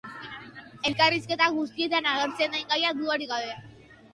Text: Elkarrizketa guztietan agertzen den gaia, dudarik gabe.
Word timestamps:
Elkarrizketa 0.91 1.49
guztietan 1.57 2.09
agertzen 2.15 2.57
den 2.59 2.67
gaia, 2.73 2.95
dudarik 3.03 3.35
gabe. 3.37 3.55